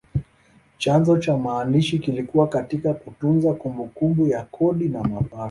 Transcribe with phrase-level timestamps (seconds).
[0.77, 5.37] Chanzo cha maandishi kilikuwa katika kutunza kumbukumbu ya kodi na mapato.